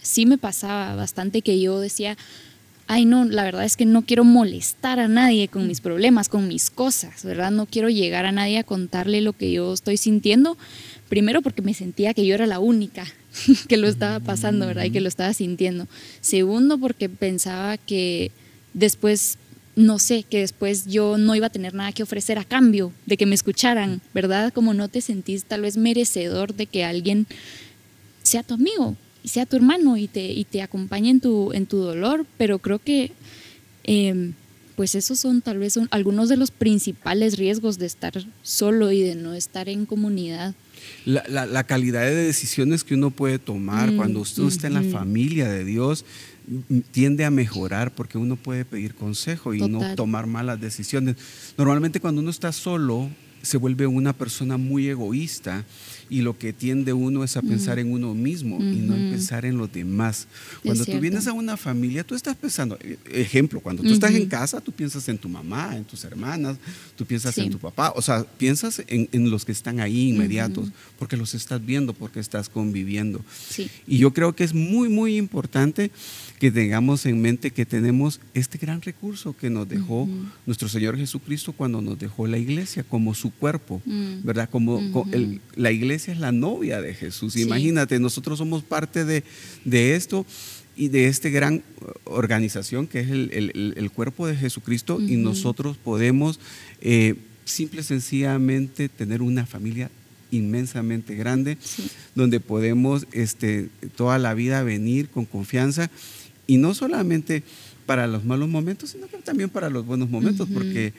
sí 0.01 0.25
me 0.25 0.39
pasaba 0.39 0.95
bastante 0.95 1.43
que 1.43 1.59
yo 1.59 1.81
decía, 1.81 2.17
ay 2.87 3.05
no, 3.05 3.25
la 3.25 3.45
verdad 3.45 3.65
es 3.65 3.77
que 3.77 3.87
no 3.87 4.03
quiero 4.03 4.25
molestar 4.25 5.01
a 5.01 5.09
nadie 5.09 5.49
con 5.49 5.67
mis 5.67 5.81
problemas, 5.81 6.29
con 6.29 6.49
mis 6.49 6.71
cosas, 6.71 7.25
¿verdad? 7.25 7.51
No 7.51 7.67
quiero 7.67 7.89
llegar 7.89 8.27
a 8.27 8.33
nadie 8.33 8.59
a 8.59 8.65
contarle 8.65 9.21
lo 9.21 9.33
que 9.33 9.53
yo 9.53 9.73
estoy 9.73 9.97
sintiendo 9.97 10.57
Primero 11.09 11.43
porque 11.43 11.63
me 11.63 11.75
sentía 11.75 12.15
que 12.15 12.27
yo 12.27 12.35
era 12.35 12.47
la 12.47 12.59
única 12.59 13.07
que 13.69 13.77
lo 13.77 13.89
estaba 13.89 14.21
pasando, 14.21 14.67
¿verdad? 14.67 14.85
Y 14.85 14.91
que 14.91 15.01
lo 15.01 15.09
estaba 15.09 15.33
sintiendo. 15.35 15.87
Segundo 16.21 16.79
porque 16.79 17.09
pensaba 17.09 17.77
que 17.77 18.33
después, 18.73 19.39
no 19.77 19.99
sé, 19.99 20.23
que 20.23 20.41
después 20.41 20.87
yo 20.87 21.19
no 21.19 21.35
iba 21.35 21.49
a 21.49 21.51
tener 21.51 21.75
nada 21.75 21.93
que 21.93 22.03
ofrecer 22.03 22.39
a 22.39 22.45
cambio 22.45 22.93
de 23.07 23.17
que 23.17 23.27
me 23.27 23.35
escucharan, 23.35 24.01
¿verdad? 24.15 24.53
Como 24.53 24.73
no 24.73 24.89
te 24.89 25.03
sentís 25.03 25.45
tal 25.45 25.61
vez 25.61 25.77
merecedor 25.77 26.55
de 26.55 26.67
que 26.67 26.85
alguien 26.85 27.27
sea 28.23 28.43
tu 28.43 28.55
amigo 28.55 28.97
y 29.25 29.29
sea 29.29 29.47
tu 29.47 29.57
hermano 29.57 29.97
y 29.97 30.07
te, 30.07 30.25
y 30.33 30.45
te 30.45 30.63
acompañe 30.63 31.11
en 31.11 31.21
tu, 31.21 31.53
en 31.53 31.67
tu 31.67 31.79
dolor, 31.79 32.27
pero 32.39 32.61
creo 32.61 32.79
que... 32.79 33.11
Em, 33.83 34.35
pues 34.77 34.97
esos 34.97 35.21
son 35.21 35.41
tal 35.41 35.59
vez 35.59 35.79
algunos 35.91 36.29
de 36.29 36.37
los 36.37 36.51
principales 36.51 37.39
riesgos 37.39 37.79
de 37.79 37.87
estar 37.87 38.13
solo 38.43 38.91
y 38.91 39.03
de 39.03 39.15
no 39.15 39.33
estar 39.35 39.69
en 39.69 39.87
comunidad. 39.87 40.53
La, 41.05 41.65
calidad 41.65 42.03
de 42.03 42.15
decisiones 42.15 42.83
que 42.83 42.95
uno 42.95 43.11
puede 43.11 43.39
tomar 43.39 43.93
mm, 43.93 43.97
cuando 43.97 44.21
usted 44.21 44.43
está 44.45 44.67
en 44.67 44.75
la 44.75 44.83
familia 44.83 45.49
de 45.49 45.65
Dios 45.65 46.05
tiende 46.91 47.25
a 47.25 47.31
mejorar 47.31 47.95
porque 47.95 48.19
uno 48.19 48.37
puede 48.37 48.65
pedir 48.65 48.95
consejo 48.95 49.55
y 49.55 49.61
no 49.61 49.95
tomar 49.95 50.27
malas 50.27 50.61
decisiones. 50.61 51.17
Normalmente 51.57 52.01
cuando 52.01 52.21
uno 52.21 52.31
está 52.31 52.53
solo 52.53 53.11
se 53.43 53.59
vuelve 53.59 53.87
una 53.87 54.13
persona 54.13 54.57
muy 54.57 54.89
egoísta 54.89 55.65
y 56.11 56.21
lo 56.21 56.39
que 56.39 56.53
tiende 56.53 56.93
uno 56.93 57.25
es 57.25 57.37
a 57.37 57.43
pensar 57.43 57.79
en 57.79 57.93
uno 57.93 58.15
mismo 58.15 58.59
y 58.61 58.77
no 58.77 58.95
en 58.95 59.11
pensar 59.11 59.45
en 59.45 59.57
los 59.57 59.73
demás. 59.73 60.27
Cuando 60.63 60.85
tú 60.85 60.99
vienes 61.01 61.27
a 61.27 61.33
una 61.33 61.57
familia, 61.57 62.05
tú 62.05 62.15
estás 62.15 62.37
pensando, 62.37 62.79
e, 62.81 62.99
ejemplo, 63.13 63.61
cuando 63.61 63.83
tú 63.83 63.93
estás 63.93 64.13
en 64.13 64.27
casa, 64.27 64.61
tú 64.61 64.73
piensas 64.73 65.09
en 65.09 65.19
tu 65.19 65.29
mamá, 65.29 65.77
en 65.77 65.85
tus 65.85 66.05
hermanas, 66.05 66.57
tú 66.97 67.05
piensas 67.05 67.37
en 67.39 67.51
tu 67.51 67.59
papá, 67.59 67.93
o 67.97 68.03
sea, 68.03 68.25
piensas 68.25 68.83
en, 68.87 69.31
los 69.31 69.45
que 69.45 69.53
están 69.53 69.81
ahí 69.81 70.11
inmediatos, 70.11 70.71
porque 70.99 71.17
los 71.17 71.35
estás 71.35 71.65
viendo, 71.65 71.95
porque 71.95 72.21
estás 72.21 72.49
conviviendo. 72.49 73.25
Y 73.87 73.99
yo 73.99 74.13
creo 74.13 74.35
que 74.35 74.45
es 74.45 74.55
muy, 74.55 74.89
muy 74.89 75.17
importante 75.17 75.91
que 76.39 76.51
tengamos 76.51 77.07
en 77.07 77.23
mente 77.23 77.51
que 77.51 77.65
tenemos 77.65 78.21
este 78.35 78.59
gran 78.59 78.83
recurso 78.83 79.35
que 79.37 79.49
nos 79.49 79.69
dejó 79.69 80.09
nuestro 80.45 80.69
Señor 80.69 80.97
Jesucristo 80.97 81.53
cuando 81.53 81.81
nos 81.81 81.99
dejó 81.99 82.27
la 82.27 82.39
iglesia 82.39 82.85
como 82.85 83.15
su 83.15 83.31
cuerpo, 83.31 83.81
¿verdad? 84.23 84.49
Como 84.51 84.83
la 85.57 85.73
iglesia 85.73 85.94
iglesia 85.95 86.13
es 86.13 86.19
la 86.19 86.33
novia 86.33 86.81
de 86.81 86.93
Jesús. 86.95 87.37
Imagínate, 87.37 88.01
nosotros 88.01 88.39
somos 88.39 88.63
parte 88.63 89.05
de, 89.05 89.23
esto 89.95 90.27
y 90.77 90.89
de 90.89 91.07
esta 91.07 91.29
gran 91.29 91.63
organización 92.05 92.87
que 92.89 93.01
es 93.01 93.11
el, 93.11 93.91
cuerpo 93.95 94.27
de 94.27 94.37
Jesucristo 94.37 95.01
y 95.01 95.17
nosotros 95.17 95.77
podemos 95.77 96.41
eh, 96.81 97.15
simple 97.45 97.83
y 97.83 97.85
sencillamente 97.85 98.89
tener 98.89 99.23
una 99.23 99.47
familia 99.47 99.91
inmensamente 100.33 101.15
grande, 101.15 101.59
donde 102.17 102.41
podemos 102.41 103.07
este, 103.13 103.69
toda 103.95 104.19
la 104.19 104.35
vida 104.35 104.65
venir 104.65 105.09
con 105.09 105.27
confianza 105.27 105.91
y 106.49 106.57
no 106.57 106.75
solamente 106.75 107.45
para 107.87 108.09
los 108.09 108.25
malos 108.25 108.49
momentos, 108.49 108.91
sino 108.91 109.07
que 109.07 109.19
también 109.19 109.49
para 109.49 109.71
los 109.71 109.87
buenos 109.87 110.11
momentos, 110.11 110.49
porque 110.53 110.93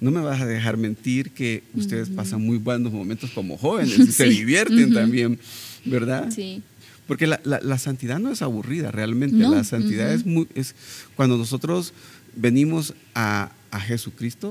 no 0.00 0.10
me 0.10 0.20
vas 0.20 0.40
a 0.40 0.46
dejar 0.46 0.76
mentir 0.76 1.30
que 1.30 1.62
ustedes 1.74 2.08
pasan 2.08 2.42
muy 2.42 2.58
buenos 2.58 2.92
momentos 2.92 3.30
como 3.30 3.56
jóvenes 3.56 3.98
y 3.98 4.12
se 4.12 4.24
divierten 4.28 4.92
también, 4.92 5.38
¿verdad? 5.84 6.30
Sí. 6.30 6.62
Porque 7.06 7.26
la, 7.26 7.40
la, 7.44 7.78
santidad 7.78 8.20
no 8.20 8.30
es 8.30 8.40
aburrida 8.40 8.92
realmente, 8.92 9.38
la 9.38 9.64
santidad 9.64 10.12
es, 10.14 10.24
muy, 10.24 10.46
es 10.54 10.76
cuando 11.16 11.36
nosotros 11.36 11.92
venimos 12.36 12.94
a, 13.14 13.50
a 13.70 13.80
Jesucristo, 13.80 14.50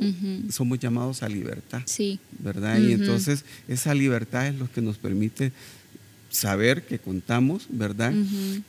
somos 0.49 0.77
llamados 0.79 1.23
a 1.23 1.29
libertad, 1.29 1.81
sí. 1.85 2.19
¿verdad? 2.37 2.79
Y 2.79 2.91
entonces 2.91 3.45
esa 3.67 3.93
libertad 3.93 4.47
es 4.47 4.55
lo 4.55 4.71
que 4.71 4.81
nos 4.81 4.97
permite 4.97 5.53
saber 6.29 6.83
que 6.83 6.99
contamos, 6.99 7.65
¿verdad? 7.69 8.13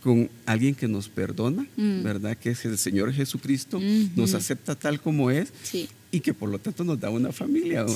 Con 0.02 0.30
alguien 0.46 0.74
que 0.74 0.88
nos 0.88 1.08
perdona, 1.08 1.66
mm. 1.76 2.02
¿verdad? 2.02 2.36
Que 2.36 2.50
es 2.50 2.64
el 2.64 2.78
Señor 2.78 3.12
Jesucristo, 3.12 3.80
nos 4.16 4.34
acepta 4.34 4.74
tal 4.74 5.00
como 5.00 5.30
es 5.30 5.52
y 6.10 6.20
que 6.20 6.34
por 6.34 6.48
lo 6.48 6.58
tanto 6.58 6.84
nos 6.84 6.98
da 6.98 7.10
una 7.10 7.32
familia, 7.32 7.86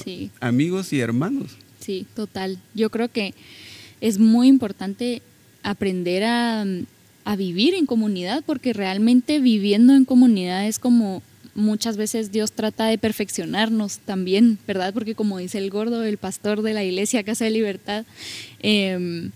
amigos 0.40 0.92
y 0.92 1.00
hermanos. 1.00 1.56
Sí, 1.80 2.06
total. 2.14 2.58
Yo 2.74 2.90
creo 2.90 3.08
que 3.08 3.34
es 4.00 4.18
muy 4.18 4.48
importante 4.48 5.22
aprender 5.62 6.24
a, 6.24 6.64
a 7.24 7.36
vivir 7.36 7.74
en 7.74 7.86
comunidad 7.86 8.42
porque 8.46 8.72
realmente 8.72 9.40
viviendo 9.40 9.94
en 9.94 10.04
comunidad 10.04 10.66
es 10.66 10.78
como 10.78 11.22
muchas 11.54 11.96
veces 11.96 12.32
Dios 12.32 12.52
trata 12.52 12.86
de 12.86 12.98
perfeccionarnos 12.98 13.98
también, 13.98 14.58
¿verdad? 14.66 14.92
Porque 14.92 15.14
como 15.14 15.38
dice 15.38 15.58
el 15.58 15.70
gordo, 15.70 16.04
el 16.04 16.18
pastor 16.18 16.62
de 16.62 16.74
la 16.74 16.84
iglesia 16.84 17.22
Casa 17.22 17.44
de 17.44 17.50
Libertad, 17.50 18.04
eh, 18.60 19.30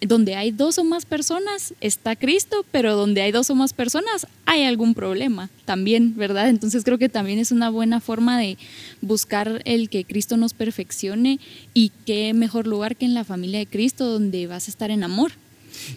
donde 0.00 0.34
hay 0.34 0.50
dos 0.50 0.78
o 0.78 0.84
más 0.84 1.04
personas 1.04 1.74
está 1.80 2.16
Cristo, 2.16 2.64
pero 2.72 2.96
donde 2.96 3.20
hay 3.22 3.32
dos 3.32 3.50
o 3.50 3.54
más 3.54 3.72
personas 3.72 4.26
hay 4.46 4.64
algún 4.64 4.94
problema 4.94 5.50
también, 5.64 6.16
¿verdad? 6.16 6.48
Entonces 6.48 6.84
creo 6.84 6.98
que 6.98 7.08
también 7.08 7.38
es 7.38 7.52
una 7.52 7.70
buena 7.70 8.00
forma 8.00 8.38
de 8.38 8.56
buscar 9.02 9.62
el 9.64 9.90
que 9.90 10.04
Cristo 10.04 10.36
nos 10.36 10.54
perfeccione 10.54 11.38
y 11.74 11.92
qué 12.06 12.32
mejor 12.32 12.66
lugar 12.66 12.96
que 12.96 13.04
en 13.04 13.14
la 13.14 13.24
familia 13.24 13.58
de 13.58 13.66
Cristo 13.66 14.06
donde 14.10 14.46
vas 14.46 14.68
a 14.68 14.70
estar 14.70 14.90
en 14.90 15.04
amor. 15.04 15.32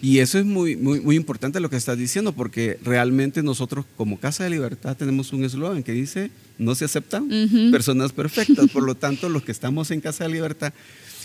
Y 0.00 0.18
eso 0.18 0.38
es 0.38 0.44
muy, 0.44 0.76
muy, 0.76 1.00
muy 1.00 1.16
importante 1.16 1.60
lo 1.60 1.70
que 1.70 1.76
estás 1.76 1.98
diciendo, 1.98 2.32
porque 2.32 2.78
realmente 2.82 3.42
nosotros 3.42 3.84
como 3.96 4.18
Casa 4.18 4.44
de 4.44 4.50
Libertad 4.50 4.96
tenemos 4.96 5.32
un 5.32 5.44
eslogan 5.44 5.82
que 5.82 5.92
dice, 5.92 6.30
no 6.58 6.74
se 6.74 6.84
aceptan 6.84 7.28
personas 7.70 8.12
perfectas, 8.12 8.70
por 8.72 8.82
lo 8.82 8.94
tanto 8.94 9.28
los 9.28 9.42
que 9.42 9.52
estamos 9.52 9.90
en 9.90 10.00
Casa 10.00 10.24
de 10.24 10.30
Libertad 10.30 10.72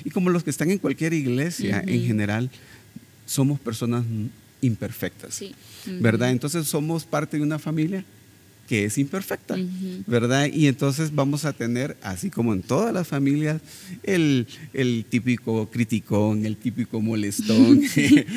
y 0.04 0.10
como 0.10 0.30
los 0.30 0.44
que 0.44 0.50
están 0.50 0.72
en 0.72 0.78
cualquier 0.78 1.14
iglesia 1.14 1.84
en 1.86 2.06
general, 2.06 2.50
somos 3.26 3.60
personas 3.60 4.04
imperfectas, 4.62 5.42
¿verdad? 6.00 6.32
Entonces 6.32 6.68
somos 6.68 7.06
parte 7.06 7.38
de 7.38 7.44
una 7.44 7.60
familia 7.60 8.04
que 8.70 8.86
es 8.86 9.00
imperfecta, 9.00 9.58
¿verdad? 10.06 10.48
Y 10.54 10.68
entonces 10.68 11.16
vamos 11.16 11.44
a 11.44 11.54
tener, 11.54 11.98
así 12.04 12.30
como 12.30 12.54
en 12.54 12.62
todas 12.62 12.94
las 12.94 13.08
familias, 13.08 13.60
el, 14.04 14.46
típico 15.10 15.68
criticón, 15.72 16.46
el 16.46 16.56
típico 16.56 17.02
molestón, 17.02 17.82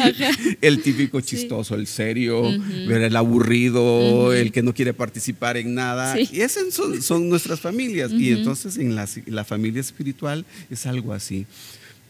el 0.62 0.82
típico 0.82 1.20
chistoso, 1.20 1.74
el 1.74 1.86
serio, 1.86 2.48
el 2.48 3.14
aburrido, 3.14 4.32
el 4.32 4.52
que 4.52 4.62
no 4.62 4.72
quiere 4.72 4.94
participar 4.94 5.58
en 5.58 5.74
nada. 5.74 6.18
Y 6.18 6.40
esas 6.40 6.72
son, 6.72 7.28
nuestras 7.28 7.60
familias. 7.60 8.10
Y 8.10 8.30
entonces 8.30 8.78
en 8.78 8.94
la, 8.94 9.06
la 9.26 9.44
familia 9.44 9.82
espiritual 9.82 10.46
es 10.70 10.86
algo 10.86 11.12
así. 11.12 11.44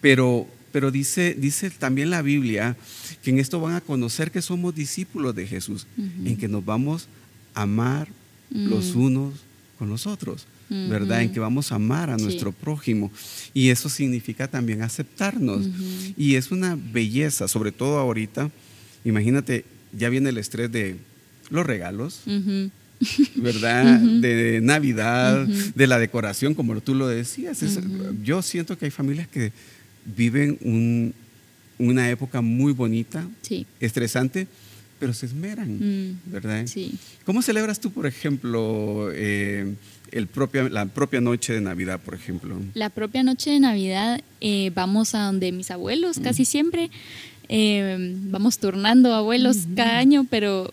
Pero 0.01 0.47
pero 0.71 0.91
dice, 0.91 1.37
dice 1.39 1.71
también 1.71 2.09
la 2.09 2.23
Biblia 2.23 2.77
que 3.23 3.31
en 3.31 3.39
esto 3.39 3.61
van 3.61 3.75
a 3.75 3.83
conocer 3.83 4.31
que 4.31 4.41
somos 4.41 4.75
discípulos 4.75 5.35
de 5.35 5.47
Jesús, 5.47 5.87
en 6.25 6.37
que 6.39 6.49
nos 6.49 6.65
vamos 6.65 7.09
amar 7.55 8.09
los 8.51 8.95
unos 8.95 9.35
con 9.79 9.89
los 9.89 10.07
otros, 10.07 10.47
¿verdad? 10.69 11.23
En 11.23 11.33
que 11.33 11.41
vamos 11.41 11.73
a 11.73 11.77
amar 11.77 12.11
a 12.11 12.17
nuestro 12.17 12.53
prójimo. 12.53 13.11
Y 13.55 13.71
eso 13.71 13.89
significa 13.89 14.49
también 14.49 14.83
aceptarnos. 14.83 15.69
Y 16.17 16.37
es 16.37 16.51
una 16.51 16.77
belleza, 16.77 17.49
sobre 17.49 17.73
todo 17.73 17.99
ahorita. 17.99 18.51
Imagínate, 19.05 19.65
ya 19.93 20.09
viene 20.09 20.31
el 20.31 20.39
estrés 20.39 20.71
de 20.71 20.99
los 21.51 21.67
regalos. 21.67 22.23
¿verdad? 23.37 23.99
De 23.99 24.61
Navidad, 24.63 25.47
de 25.47 25.87
la 25.87 25.99
decoración, 25.99 26.55
como 26.55 26.81
tú 26.81 26.95
lo 26.95 27.09
decías. 27.09 27.63
yo 28.23 28.43
siento 28.43 28.79
que 28.79 28.87
hay 28.87 28.91
familias 28.91 29.29
que 29.29 29.53
viven 30.05 31.13
una 31.79 32.11
época 32.11 32.41
muy 32.41 32.73
bonita, 32.73 33.27
estresante, 33.81 34.47
pero 35.03 35.13
se 35.13 35.27
esmeran, 35.27 35.79
mm, 35.81 36.21
¿verdad? 36.27 36.65
Sí. 36.69 36.95
¿Cómo 37.27 37.43
celebras 37.43 37.81
tú, 37.81 37.91
por 37.91 38.07
ejemplo, 38.07 39.11
eh, 39.13 39.75
el 40.13 40.29
propia, 40.29 40.69
la 40.69 40.87
propia 40.87 41.21
noche 41.21 41.55
de 41.55 41.61
Navidad, 41.61 41.99
por 41.99 42.15
ejemplo? 42.15 42.57
La 42.75 42.89
propia 42.89 43.25
noche 43.25 43.51
de 43.51 43.59
Navidad 43.59 44.21
eh, 44.41 44.71
vamos 44.77 45.17
a 45.17 45.25
donde 45.25 45.51
mis 45.51 45.73
abuelos, 45.73 46.21
casi 46.21 46.45
siempre. 46.45 46.89
Eh, 47.49 48.15
vamos 48.27 48.59
turnando 48.59 49.13
abuelos 49.13 49.67
cada 49.75 49.99
año, 49.99 50.25
pero 50.31 50.73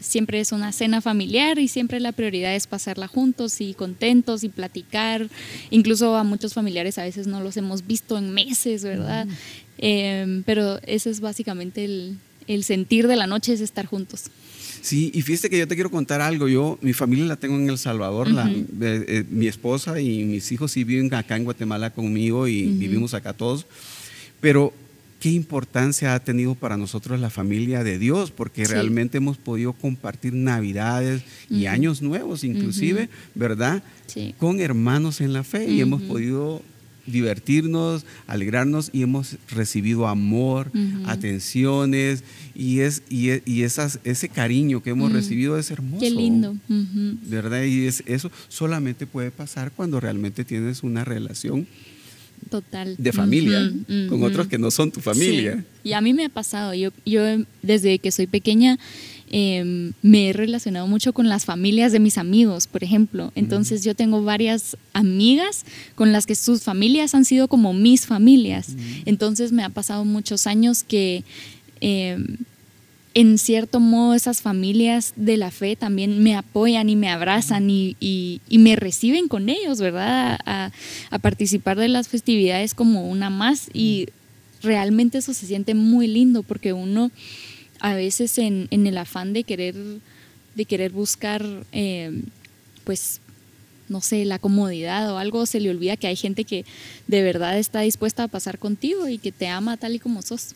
siempre 0.00 0.40
es 0.40 0.52
una 0.52 0.70
cena 0.72 1.00
familiar 1.00 1.58
y 1.58 1.68
siempre 1.68 1.98
la 1.98 2.12
prioridad 2.12 2.54
es 2.54 2.66
pasarla 2.66 3.06
juntos 3.06 3.62
y 3.62 3.72
contentos 3.72 4.44
y 4.44 4.50
platicar. 4.50 5.30
Incluso 5.70 6.14
a 6.14 6.24
muchos 6.24 6.52
familiares 6.52 6.98
a 6.98 7.04
veces 7.04 7.26
no 7.26 7.40
los 7.40 7.56
hemos 7.56 7.86
visto 7.86 8.18
en 8.18 8.34
meses, 8.34 8.84
¿verdad? 8.84 9.26
pero 10.44 10.78
ese 10.82 11.08
es 11.08 11.20
básicamente 11.20 11.84
el, 11.84 12.18
el 12.46 12.64
sentir 12.64 13.08
de 13.08 13.16
la 13.16 13.26
noche 13.26 13.52
es 13.52 13.60
estar 13.60 13.86
juntos. 13.86 14.24
Sí, 14.82 15.10
y 15.14 15.22
fíjate 15.22 15.50
que 15.50 15.58
yo 15.58 15.66
te 15.66 15.74
quiero 15.74 15.90
contar 15.90 16.20
algo. 16.20 16.46
Yo, 16.46 16.78
mi 16.80 16.92
familia 16.92 17.24
la 17.24 17.36
tengo 17.36 17.56
en 17.56 17.68
El 17.68 17.78
Salvador. 17.78 18.28
Eh, 18.28 18.64
eh, 18.80 19.24
mi 19.30 19.48
esposa 19.48 20.00
y 20.00 20.24
mis 20.24 20.52
hijos 20.52 20.72
sí 20.72 20.84
viven 20.84 21.12
acá 21.12 21.36
en 21.36 21.44
Guatemala 21.44 21.90
conmigo 21.92 22.46
y 22.46 22.66
vivimos 22.66 23.12
acá 23.12 23.32
todos. 23.32 23.66
Pero 24.40 24.72
qué 25.18 25.30
importancia 25.30 26.14
ha 26.14 26.20
tenido 26.20 26.54
para 26.54 26.76
nosotros 26.76 27.18
la 27.18 27.30
familia 27.30 27.82
de 27.82 27.98
Dios, 27.98 28.30
porque 28.30 28.64
realmente 28.64 29.18
hemos 29.18 29.38
podido 29.38 29.72
compartir 29.72 30.34
navidades 30.34 31.22
y 31.50 31.66
años 31.66 32.00
nuevos 32.02 32.44
inclusive, 32.44 33.08
¿verdad? 33.34 33.82
Con 34.38 34.60
hermanos 34.60 35.20
en 35.20 35.32
la 35.32 35.42
fe 35.42 35.68
y 35.68 35.80
hemos 35.80 36.02
podido 36.02 36.62
divertirnos, 37.06 38.04
alegrarnos 38.26 38.90
y 38.92 39.02
hemos 39.02 39.36
recibido 39.48 40.06
amor, 40.06 40.70
atenciones 41.06 42.24
y, 42.54 42.80
es, 42.80 43.02
y, 43.08 43.62
esas, 43.62 44.00
ese 44.04 44.28
cariño 44.28 44.82
que 44.82 44.90
hemos 44.90 45.12
recibido 45.12 45.58
es 45.58 45.70
hermoso. 45.70 46.00
Qué 46.00 46.10
lindo. 46.10 46.56
¿Verdad? 46.68 47.64
Y 47.64 47.86
es, 47.86 48.02
eso 48.06 48.30
solamente 48.48 49.06
puede 49.06 49.30
pasar 49.30 49.72
cuando 49.72 50.00
realmente 50.00 50.44
tienes 50.44 50.82
una 50.82 51.04
relación 51.04 51.66
Total. 52.50 52.94
De 52.96 53.12
familia, 53.12 53.72
con 54.08 54.22
otros 54.22 54.46
que 54.46 54.58
no 54.58 54.70
son 54.70 54.92
tu 54.92 55.00
familia. 55.00 55.64
Y 55.82 55.94
a 55.94 56.00
mí 56.00 56.12
me 56.14 56.26
ha 56.26 56.28
pasado, 56.28 56.74
yo, 56.74 56.90
yo 57.04 57.22
desde 57.62 57.98
que 57.98 58.12
soy 58.12 58.26
pequeña 58.26 58.78
Em, 59.30 59.92
me 60.02 60.28
he 60.28 60.32
relacionado 60.32 60.86
mucho 60.86 61.12
con 61.12 61.28
las 61.28 61.44
familias 61.44 61.90
de 61.90 61.98
mis 61.98 62.16
amigos, 62.16 62.66
por 62.66 62.84
ejemplo. 62.84 63.32
Entonces 63.34 63.82
yo 63.82 63.94
tengo 63.94 64.22
varias 64.22 64.76
amigas 64.92 65.64
con 65.94 66.12
las 66.12 66.26
que 66.26 66.36
sus 66.36 66.62
familias 66.62 67.14
han 67.14 67.24
sido 67.24 67.48
como 67.48 67.72
mis 67.72 68.06
familias. 68.06 68.76
Entonces 69.04 69.52
me 69.52 69.64
ha 69.64 69.68
pasado 69.68 70.04
muchos 70.04 70.46
años 70.46 70.82
que... 70.82 71.24
Em, 71.80 72.38
en 73.16 73.38
cierto 73.38 73.80
modo 73.80 74.12
esas 74.12 74.42
familias 74.42 75.14
de 75.16 75.38
la 75.38 75.50
fe 75.50 75.74
también 75.74 76.22
me 76.22 76.34
apoyan 76.36 76.90
y 76.90 76.96
me 76.96 77.08
abrazan 77.08 77.70
y, 77.70 78.42
me 78.50 78.76
reciben 78.76 79.26
con 79.28 79.48
ellos, 79.48 79.80
¿verdad? 79.80 80.38
A, 80.44 80.70
a, 81.10 81.18
participar 81.18 81.78
de 81.78 81.88
las 81.88 82.08
festividades 82.08 82.74
como 82.74 83.08
una 83.08 83.30
más 83.30 83.70
y 83.72 84.08
realmente 84.62 85.16
eso 85.16 85.32
se 85.32 85.46
siente 85.46 85.74
muy 85.74 86.08
lindo 86.08 86.42
porque 86.42 86.74
uno 86.74 87.10
a 87.80 87.94
veces 87.94 88.38
en, 88.38 88.68
el 88.70 88.98
afán 88.98 89.32
de 89.32 89.44
querer, 89.44 89.74
de 90.54 90.64
querer 90.64 90.92
buscar, 90.92 91.44
eh, 91.72 92.22
pues, 92.84 93.20
no 93.88 94.00
sé, 94.00 94.24
la 94.24 94.38
comodidad 94.38 95.12
o 95.12 95.18
algo, 95.18 95.46
se 95.46 95.60
le 95.60 95.70
olvida 95.70 95.96
que 95.96 96.06
hay 96.06 96.16
gente 96.16 96.44
que 96.44 96.64
de 97.06 97.22
verdad 97.22 97.58
está 97.58 97.80
dispuesta 97.80 98.24
a 98.24 98.28
pasar 98.28 98.58
contigo 98.58 99.08
y 99.08 99.18
que 99.18 99.32
te 99.32 99.48
ama 99.48 99.76
tal 99.76 99.94
y 99.94 99.98
como 99.98 100.22
sos. 100.22 100.54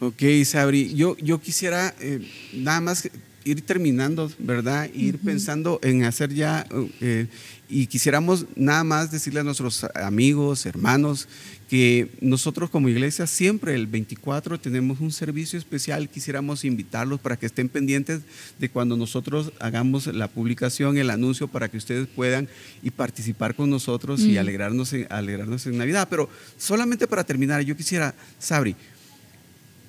Ok, 0.00 0.22
Sabri, 0.44 0.94
yo, 0.94 1.16
yo 1.18 1.40
quisiera 1.40 1.94
eh, 2.00 2.26
nada 2.54 2.80
más 2.80 3.10
ir 3.44 3.62
terminando, 3.62 4.30
¿verdad? 4.38 4.90
Ir 4.94 5.18
pensando 5.18 5.80
en 5.82 6.04
hacer 6.04 6.32
ya, 6.32 6.66
eh, 7.00 7.26
y 7.68 7.86
quisiéramos 7.86 8.46
nada 8.56 8.84
más 8.84 9.10
decirle 9.10 9.40
a 9.40 9.44
nuestros 9.44 9.84
amigos, 9.94 10.66
hermanos, 10.66 11.28
que 11.68 12.10
nosotros 12.20 12.68
como 12.68 12.88
iglesia 12.88 13.28
siempre 13.28 13.76
el 13.76 13.86
24 13.86 14.58
tenemos 14.58 14.98
un 14.98 15.12
servicio 15.12 15.56
especial, 15.56 16.08
quisiéramos 16.08 16.64
invitarlos 16.64 17.20
para 17.20 17.38
que 17.38 17.46
estén 17.46 17.68
pendientes 17.68 18.22
de 18.58 18.68
cuando 18.68 18.96
nosotros 18.96 19.52
hagamos 19.60 20.08
la 20.08 20.26
publicación, 20.26 20.98
el 20.98 21.10
anuncio, 21.10 21.46
para 21.46 21.68
que 21.68 21.76
ustedes 21.76 22.08
puedan 22.08 22.48
y 22.82 22.90
participar 22.90 23.54
con 23.54 23.70
nosotros 23.70 24.20
y 24.20 24.36
alegrarnos 24.36 24.92
en, 24.92 25.06
alegrarnos 25.10 25.64
en 25.66 25.78
Navidad. 25.78 26.08
Pero 26.10 26.28
solamente 26.58 27.06
para 27.06 27.22
terminar, 27.22 27.62
yo 27.62 27.76
quisiera, 27.76 28.16
Sabri, 28.40 28.74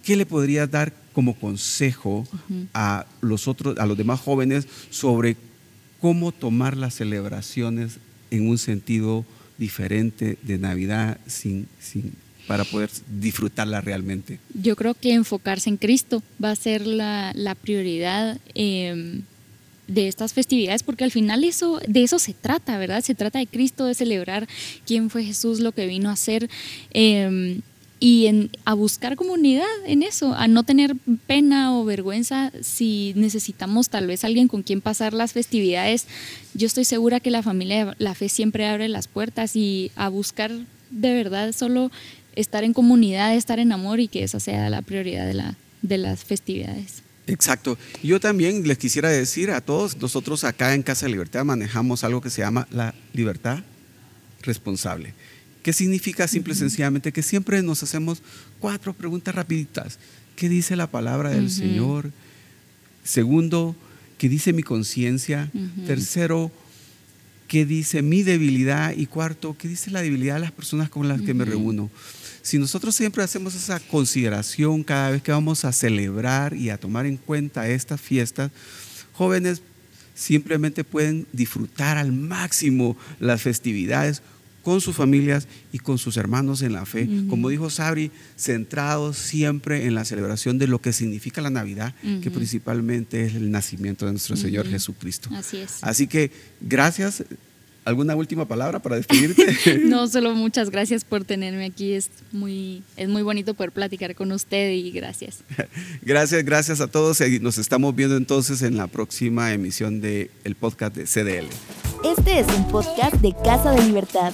¿qué 0.03 0.15
le 0.15 0.25
podrías 0.25 0.70
dar 0.70 0.93
como 1.13 1.36
consejo 1.36 2.25
a 2.74 3.05
los 3.22 3.48
otros, 3.48 3.77
a 3.77 3.86
los 3.86 3.98
demás 3.98 4.20
jóvenes 4.20 4.67
sobre 4.89 5.36
cómo 6.00 6.31
tomar 6.31 6.77
las 6.77 6.96
celebraciones 6.96 7.98
en 8.31 8.48
un 8.48 8.58
sentido 8.58 9.25
diferente 9.58 10.38
de 10.41 10.58
Navidad 10.58 11.20
sin, 11.27 11.67
sin, 11.79 12.13
para 12.48 12.63
poder 12.63 12.89
disfrutarla 13.20 13.81
realmente? 13.81 14.39
Yo 14.53 14.75
creo 14.75 14.93
que 14.93 15.13
enfocarse 15.13 15.70
en 15.70 15.77
Cristo 15.77 16.24
va 16.43 16.51
a 16.51 16.55
ser 16.55 16.88
la, 16.88 17.31
la 17.36 17.55
prioridad. 17.55 18.39
Em, 18.53 19.24
de 19.88 20.08
estas 20.08 20.31
festividades, 20.31 20.84
porque 20.84 21.03
al 21.03 21.12
final 21.12 21.43
eso, 21.43 21.81
de 21.86 22.03
eso 22.03 22.17
se 22.17 22.34
trata, 22.34 22.77
¿verdad? 22.77 23.03
Se 23.03 23.13
trata 23.13 23.39
de 23.39 23.48
Cristo, 23.48 23.86
de 23.86 23.93
celebrar 23.93 24.48
quién 24.86 25.10
fue 25.10 25.25
Jesús, 25.25 25.60
lo 25.60 25.74
que 25.74 25.86
vino 25.86 26.10
a 26.10 26.13
hacer. 26.13 26.50
Eh, 26.93 27.60
y 28.03 28.25
en, 28.25 28.50
a 28.65 28.74
buscar 28.74 29.15
comunidad 29.15 29.67
en 29.86 30.01
eso, 30.01 30.34
a 30.34 30.48
no 30.48 30.63
tener 30.63 30.96
pena 31.27 31.77
o 31.77 31.86
vergüenza 31.86 32.51
si 32.62 33.13
necesitamos 33.15 33.89
tal 33.89 34.08
vez 34.08 34.24
alguien 34.24 34.48
con 34.48 34.63
quien 34.63 34.81
pasar 34.81 35.13
las 35.13 35.34
festividades. 35.34 36.08
Yo 36.55 36.65
estoy 36.65 36.84
segura 36.84 37.20
que 37.20 37.29
la 37.29 37.43
familia, 37.43 37.96
la 38.00 38.15
fe 38.15 38.27
siempre 38.27 38.67
abre 38.67 38.89
las 38.89 39.08
puertas 39.08 39.55
y 39.55 39.91
a 39.96 40.10
buscar 40.10 40.51
de 40.89 41.13
verdad 41.13 41.51
solo 41.53 41.91
estar 42.36 42.63
en 42.63 42.74
comunidad, 42.74 43.36
estar 43.36 43.60
en 43.60 43.72
amor 43.72 44.00
y 44.00 44.08
que 44.08 44.24
esa 44.24 44.39
sea 44.39 44.72
la 44.72 44.81
prioridad 44.81 45.27
de, 45.27 45.36
la, 45.36 45.55
de 45.84 46.00
las 46.00 46.24
festividades. 46.24 47.03
Exacto. 47.27 47.77
Yo 48.01 48.20
también 48.20 48.67
les 48.67 48.79
quisiera 48.79 49.10
decir 49.10 49.51
a 49.51 49.62
todos, 49.62 49.96
nosotros 49.98 50.43
acá 50.43 50.74
en 50.74 50.81
Casa 50.81 51.05
de 51.05 51.12
Libertad 51.12 51.46
manejamos 51.46 52.03
algo 52.03 52.20
que 52.20 52.31
se 52.31 52.41
llama 52.41 52.67
la 52.72 52.96
libertad 53.13 53.60
responsable. 54.41 55.13
¿Qué 55.63 55.73
significa 55.73 56.27
simple 56.27 56.53
y 56.53 56.57
sencillamente? 56.57 57.11
Que 57.11 57.21
siempre 57.21 57.61
nos 57.61 57.83
hacemos 57.83 58.21
cuatro 58.59 58.93
preguntas 58.93 59.35
rapiditas. 59.35 59.99
¿Qué 60.35 60.49
dice 60.49 60.75
la 60.75 60.87
palabra 60.87 61.29
del 61.29 61.51
Señor? 61.51 62.11
Segundo, 63.03 63.75
¿qué 64.17 64.27
dice 64.27 64.53
mi 64.53 64.63
conciencia? 64.63 65.51
Tercero, 65.85 66.51
¿qué 67.47 67.65
dice 67.65 68.01
mi 68.01 68.23
debilidad? 68.23 68.93
Y 68.95 69.05
cuarto, 69.05 69.55
¿qué 69.57 69.67
dice 69.67 69.91
la 69.91 70.01
debilidad 70.01 70.35
de 70.35 70.41
las 70.41 70.51
personas 70.51 70.89
con 70.89 71.07
las 71.07 71.21
que 71.21 71.33
me 71.33 71.45
reúno? 71.45 71.91
Si 72.41 72.57
nosotros 72.57 72.95
siempre 72.95 73.23
hacemos 73.23 73.53
esa 73.53 73.79
consideración 73.79 74.83
cada 74.83 75.11
vez 75.11 75.21
que 75.21 75.31
vamos 75.31 75.63
a 75.63 75.71
celebrar 75.71 76.55
y 76.55 76.71
a 76.71 76.79
tomar 76.79 77.05
en 77.05 77.17
cuenta 77.17 77.69
estas 77.69 78.01
fiestas, 78.01 78.51
jóvenes 79.13 79.61
simplemente 80.15 80.83
pueden 80.83 81.27
disfrutar 81.33 81.97
al 81.97 82.11
máximo 82.11 82.97
las 83.19 83.41
festividades 83.41 84.23
con 84.63 84.81
sus 84.81 84.95
familias 84.95 85.47
y 85.71 85.79
con 85.79 85.97
sus 85.97 86.17
hermanos 86.17 86.61
en 86.61 86.73
la 86.73 86.85
fe. 86.85 87.09
Como 87.29 87.49
dijo 87.49 87.69
Sabri, 87.69 88.11
centrados 88.37 89.17
siempre 89.17 89.85
en 89.85 89.95
la 89.95 90.05
celebración 90.05 90.57
de 90.57 90.67
lo 90.67 90.81
que 90.81 90.93
significa 90.93 91.41
la 91.41 91.49
Navidad, 91.49 91.95
que 92.21 92.31
principalmente 92.31 93.25
es 93.25 93.35
el 93.35 93.51
nacimiento 93.51 94.05
de 94.05 94.11
nuestro 94.11 94.35
Señor 94.35 94.67
Jesucristo. 94.67 95.29
Así 95.33 95.57
es. 95.57 95.79
Así 95.81 96.07
que 96.07 96.31
gracias. 96.61 97.23
¿Alguna 97.83 98.15
última 98.15 98.47
palabra 98.47 98.79
para 98.79 98.95
despedirte? 98.97 99.79
no, 99.83 100.07
solo 100.09 100.35
muchas 100.35 100.69
gracias 100.69 101.03
por 101.03 101.23
tenerme 101.23 101.65
aquí. 101.65 101.93
Es 101.93 102.09
muy, 102.31 102.83
es 102.95 103.09
muy 103.09 103.23
bonito 103.23 103.53
poder 103.55 103.71
platicar 103.71 104.13
con 104.15 104.31
usted 104.31 104.71
y 104.71 104.91
gracias. 104.91 105.39
gracias, 106.01 106.43
gracias 106.45 106.81
a 106.81 106.88
todos. 106.88 107.19
Nos 107.41 107.57
estamos 107.57 107.95
viendo 107.95 108.17
entonces 108.17 108.61
en 108.61 108.77
la 108.77 108.88
próxima 108.88 109.51
emisión 109.53 110.00
del 110.00 110.29
el 110.44 110.55
podcast 110.55 110.96
de 110.96 111.05
CDL. 111.05 111.48
Este 112.03 112.39
es 112.39 112.48
un 112.55 112.67
podcast 112.67 113.15
de 113.15 113.33
Casa 113.44 113.72
de 113.72 113.83
Libertad. 113.83 114.31